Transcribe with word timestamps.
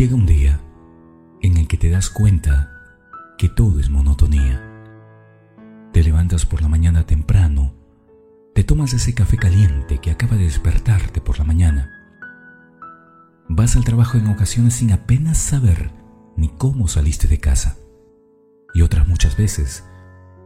llega 0.00 0.14
un 0.14 0.24
día 0.24 0.58
en 1.42 1.58
el 1.58 1.68
que 1.68 1.76
te 1.76 1.90
das 1.90 2.08
cuenta 2.08 2.72
que 3.36 3.50
todo 3.50 3.80
es 3.80 3.90
monotonía. 3.90 4.58
Te 5.92 6.02
levantas 6.02 6.46
por 6.46 6.62
la 6.62 6.68
mañana 6.68 7.04
temprano, 7.04 7.74
te 8.54 8.64
tomas 8.64 8.94
ese 8.94 9.12
café 9.12 9.36
caliente 9.36 9.98
que 9.98 10.10
acaba 10.10 10.38
de 10.38 10.44
despertarte 10.44 11.20
por 11.20 11.38
la 11.38 11.44
mañana. 11.44 11.90
Vas 13.50 13.76
al 13.76 13.84
trabajo 13.84 14.16
en 14.16 14.28
ocasiones 14.28 14.72
sin 14.72 14.90
apenas 14.90 15.36
saber 15.36 15.90
ni 16.34 16.48
cómo 16.48 16.88
saliste 16.88 17.28
de 17.28 17.38
casa. 17.38 17.76
Y 18.72 18.80
otras 18.80 19.06
muchas 19.06 19.36
veces 19.36 19.84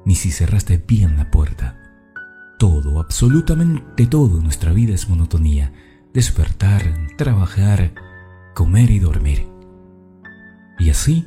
ni 0.05 0.17
si 0.17 0.33
cerraste 0.33 0.79
bien 0.79 1.17
la 1.17 1.31
puerta. 1.31 1.79
Todo, 2.59 2.99
absolutamente 2.99 4.09
todo 4.09 4.39
en 4.39 4.43
nuestra 4.43 4.73
vida 4.73 4.95
es 4.95 5.09
monotonía. 5.09 5.73
Despertar, 6.13 6.83
trabajar, 7.17 7.93
comer 8.55 8.91
y 8.91 9.01
dormir. 9.01 9.47
Y 10.79 10.91
así, 10.91 11.27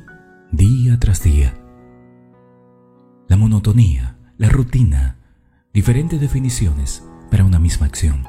día 0.50 0.98
tras 0.98 1.22
día. 1.22 1.54
La 3.28 3.36
monotonía, 3.36 4.16
la 4.38 4.48
rutina, 4.48 5.18
diferentes 5.72 6.20
definiciones 6.20 7.04
para 7.30 7.44
una 7.44 7.58
misma 7.58 7.86
acción. 7.86 8.24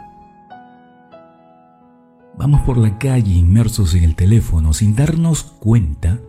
Vamos 2.38 2.62
por 2.62 2.78
la 2.78 2.98
calle 2.98 3.34
inmersos 3.34 3.96
en 3.96 4.04
el 4.04 4.16
teléfono 4.16 4.74
sin 4.74 4.96
darnos 4.96 5.44
cuenta 5.44 6.20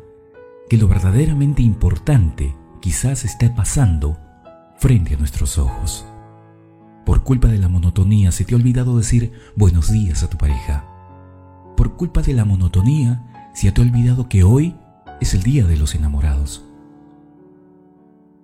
que 0.69 0.77
lo 0.77 0.89
verdaderamente 0.89 1.63
importante 1.63 2.55
quizás 2.81 3.25
esté 3.25 3.51
pasando 3.51 4.19
frente 4.79 5.15
a 5.15 5.19
nuestros 5.19 5.59
ojos. 5.59 6.05
Por 7.05 7.23
culpa 7.23 7.49
de 7.49 7.59
la 7.59 7.69
monotonía 7.69 8.33
se 8.33 8.45
te 8.45 8.55
ha 8.55 8.59
olvidado 8.59 8.97
decir 8.97 9.33
buenos 9.57 9.91
días 9.91 10.23
a 10.23 10.31
tu 10.31 10.39
pareja. 10.39 10.90
Culpa 12.01 12.23
de 12.23 12.33
la 12.33 12.47
monotonía 12.47 13.51
se 13.53 13.71
te 13.71 13.83
ha 13.83 13.85
olvidado 13.85 14.27
que 14.27 14.43
hoy 14.43 14.75
es 15.21 15.35
el 15.35 15.43
día 15.43 15.67
de 15.67 15.77
los 15.77 15.95
enamorados. 15.95 16.65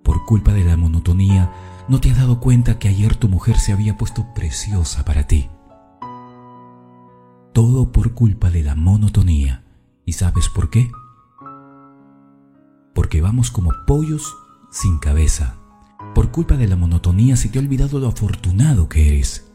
Por 0.03 0.25
culpa 0.25 0.53
de 0.53 0.63
la 0.63 0.77
monotonía 0.77 1.51
no 1.87 1.99
te 1.99 2.11
has 2.11 2.17
dado 2.17 2.39
cuenta 2.39 2.77
que 2.77 2.87
ayer 2.87 3.15
tu 3.15 3.29
mujer 3.29 3.57
se 3.57 3.73
había 3.73 3.97
puesto 3.97 4.31
preciosa 4.35 5.05
para 5.05 5.25
ti. 5.25 5.49
Todo 7.51 7.91
por 7.91 8.13
culpa 8.13 8.51
de 8.51 8.61
la 8.61 8.75
monotonía. 8.75 9.63
¿Y 10.05 10.13
sabes 10.13 10.49
por 10.49 10.69
qué? 10.69 10.91
Porque 12.93 13.21
vamos 13.21 13.49
como 13.49 13.71
pollos 13.87 14.35
sin 14.69 14.99
cabeza. 14.99 15.55
Por 16.13 16.29
culpa 16.29 16.57
de 16.57 16.67
la 16.67 16.75
monotonía 16.75 17.35
se 17.35 17.49
te 17.49 17.57
ha 17.57 17.63
olvidado 17.63 17.97
lo 17.97 18.09
afortunado 18.09 18.87
que 18.87 19.15
eres. 19.15 19.46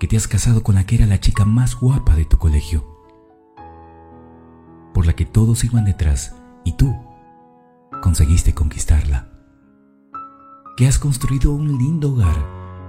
Que 0.00 0.08
te 0.08 0.16
has 0.16 0.26
casado 0.26 0.62
con 0.62 0.76
la 0.76 0.86
que 0.86 0.94
era 0.94 1.04
la 1.04 1.20
chica 1.20 1.44
más 1.44 1.78
guapa 1.78 2.16
de 2.16 2.24
tu 2.24 2.38
colegio. 2.38 2.86
Por 4.94 5.04
la 5.04 5.12
que 5.12 5.26
todos 5.26 5.62
iban 5.62 5.84
detrás 5.84 6.34
y 6.64 6.72
tú 6.72 6.96
conseguiste 8.02 8.54
conquistarla. 8.54 9.28
Que 10.78 10.88
has 10.88 10.98
construido 10.98 11.52
un 11.52 11.76
lindo 11.76 12.12
hogar 12.14 12.34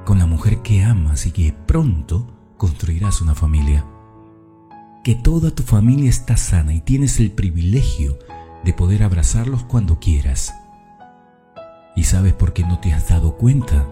con 0.06 0.20
la 0.20 0.26
mujer 0.26 0.62
que 0.62 0.86
amas 0.86 1.26
y 1.26 1.32
que 1.34 1.52
pronto 1.52 2.56
construirás 2.56 3.22
una 3.22 3.36
familia. 3.36 3.86
Que 5.04 5.16
toda 5.16 5.52
tu 5.52 5.64
familia 5.64 6.10
está 6.10 6.38
sana 6.38 6.74
y 6.74 6.80
tienes 6.80 7.20
el 7.20 7.34
privilegio 7.34 8.20
de 8.64 8.72
poder 8.72 9.04
abrazarlos 9.04 9.66
cuando 9.66 10.00
quieras. 10.00 10.54
¿Y 11.94 12.06
sabes 12.06 12.34
por 12.34 12.54
qué 12.54 12.64
no 12.64 12.80
te 12.80 12.94
has 12.94 13.10
dado 13.10 13.36
cuenta? 13.36 13.86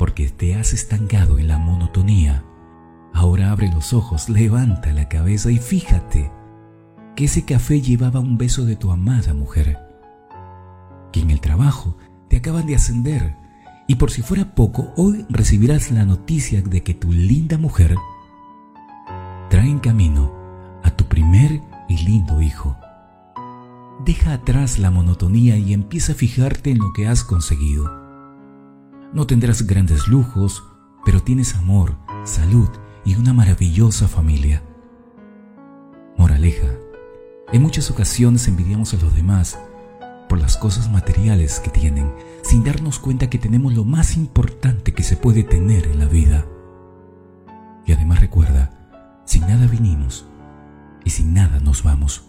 Porque 0.00 0.30
te 0.30 0.54
has 0.54 0.72
estancado 0.72 1.38
en 1.38 1.46
la 1.46 1.58
monotonía. 1.58 2.42
Ahora 3.12 3.50
abre 3.50 3.70
los 3.70 3.92
ojos, 3.92 4.30
levanta 4.30 4.94
la 4.94 5.10
cabeza 5.10 5.50
y 5.50 5.58
fíjate 5.58 6.32
que 7.14 7.26
ese 7.26 7.44
café 7.44 7.82
llevaba 7.82 8.18
un 8.18 8.38
beso 8.38 8.64
de 8.64 8.76
tu 8.76 8.92
amada 8.92 9.34
mujer. 9.34 9.76
Que 11.12 11.20
en 11.20 11.28
el 11.28 11.42
trabajo 11.42 11.98
te 12.30 12.38
acaban 12.38 12.66
de 12.66 12.76
ascender 12.76 13.36
y 13.88 13.96
por 13.96 14.10
si 14.10 14.22
fuera 14.22 14.54
poco, 14.54 14.90
hoy 14.96 15.26
recibirás 15.28 15.90
la 15.90 16.06
noticia 16.06 16.62
de 16.62 16.82
que 16.82 16.94
tu 16.94 17.12
linda 17.12 17.58
mujer 17.58 17.94
trae 19.50 19.68
en 19.68 19.80
camino 19.80 20.32
a 20.82 20.92
tu 20.92 21.04
primer 21.04 21.60
y 21.90 21.98
lindo 21.98 22.40
hijo. 22.40 22.74
Deja 24.06 24.32
atrás 24.32 24.78
la 24.78 24.90
monotonía 24.90 25.58
y 25.58 25.74
empieza 25.74 26.12
a 26.12 26.14
fijarte 26.14 26.70
en 26.70 26.78
lo 26.78 26.90
que 26.94 27.06
has 27.06 27.22
conseguido. 27.22 27.99
No 29.12 29.26
tendrás 29.26 29.66
grandes 29.66 30.06
lujos, 30.06 30.62
pero 31.04 31.20
tienes 31.20 31.56
amor, 31.56 31.96
salud 32.24 32.68
y 33.04 33.16
una 33.16 33.32
maravillosa 33.32 34.06
familia. 34.06 34.62
Moraleja. 36.16 36.68
En 37.52 37.62
muchas 37.62 37.90
ocasiones 37.90 38.46
envidiamos 38.46 38.94
a 38.94 38.98
los 38.98 39.12
demás 39.14 39.58
por 40.28 40.38
las 40.38 40.56
cosas 40.56 40.92
materiales 40.92 41.58
que 41.58 41.70
tienen, 41.70 42.14
sin 42.42 42.62
darnos 42.62 43.00
cuenta 43.00 43.28
que 43.28 43.38
tenemos 43.38 43.74
lo 43.74 43.84
más 43.84 44.16
importante 44.16 44.94
que 44.94 45.02
se 45.02 45.16
puede 45.16 45.42
tener 45.42 45.88
en 45.88 45.98
la 45.98 46.06
vida. 46.06 46.46
Y 47.86 47.92
además 47.92 48.20
recuerda, 48.20 48.70
sin 49.24 49.42
nada 49.42 49.66
vinimos 49.66 50.28
y 51.04 51.10
sin 51.10 51.34
nada 51.34 51.58
nos 51.58 51.82
vamos. 51.82 52.28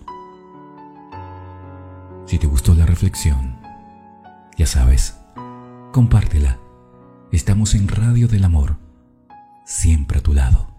Si 2.26 2.40
te 2.40 2.48
gustó 2.48 2.74
la 2.74 2.88
reflexión, 2.88 3.58
ya 4.58 4.66
sabes, 4.66 5.20
compártela. 5.92 6.61
Estamos 7.32 7.76
en 7.76 7.88
Radio 7.88 8.28
del 8.28 8.44
Amor, 8.44 8.78
siempre 9.66 10.20
a 10.20 10.22
tu 10.22 10.34
lado. 10.34 10.71